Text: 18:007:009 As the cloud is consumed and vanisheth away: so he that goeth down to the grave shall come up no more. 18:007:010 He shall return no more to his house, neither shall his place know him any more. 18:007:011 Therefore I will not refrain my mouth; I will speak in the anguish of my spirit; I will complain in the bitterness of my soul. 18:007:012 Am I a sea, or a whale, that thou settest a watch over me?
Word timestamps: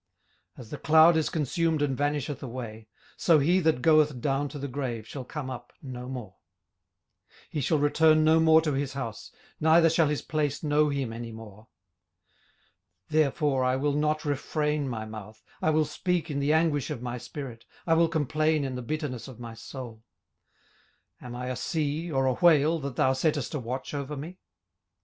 18:007:009 0.55 0.59
As 0.61 0.69
the 0.71 0.77
cloud 0.79 1.15
is 1.15 1.29
consumed 1.29 1.81
and 1.83 1.95
vanisheth 1.95 2.41
away: 2.41 2.87
so 3.17 3.37
he 3.37 3.59
that 3.59 3.83
goeth 3.83 4.19
down 4.19 4.49
to 4.49 4.57
the 4.57 4.67
grave 4.67 5.05
shall 5.07 5.23
come 5.23 5.47
up 5.51 5.73
no 5.79 6.09
more. 6.09 6.37
18:007:010 7.29 7.35
He 7.51 7.61
shall 7.61 7.77
return 7.77 8.23
no 8.23 8.39
more 8.39 8.61
to 8.61 8.73
his 8.73 8.93
house, 8.93 9.31
neither 9.59 9.91
shall 9.91 10.07
his 10.07 10.23
place 10.23 10.63
know 10.63 10.89
him 10.89 11.13
any 11.13 11.31
more. 11.31 11.67
18:007:011 13.11 13.11
Therefore 13.11 13.63
I 13.63 13.75
will 13.75 13.93
not 13.93 14.25
refrain 14.25 14.89
my 14.89 15.05
mouth; 15.05 15.43
I 15.61 15.69
will 15.69 15.85
speak 15.85 16.31
in 16.31 16.39
the 16.39 16.51
anguish 16.51 16.89
of 16.89 17.03
my 17.03 17.19
spirit; 17.19 17.65
I 17.85 17.93
will 17.93 18.09
complain 18.09 18.63
in 18.63 18.73
the 18.73 18.81
bitterness 18.81 19.27
of 19.27 19.39
my 19.39 19.53
soul. 19.53 20.01
18:007:012 21.21 21.25
Am 21.27 21.35
I 21.35 21.45
a 21.45 21.55
sea, 21.55 22.11
or 22.11 22.25
a 22.25 22.33
whale, 22.33 22.79
that 22.79 22.95
thou 22.95 23.13
settest 23.13 23.53
a 23.53 23.59
watch 23.59 23.93
over 23.93 24.17
me? 24.17 24.39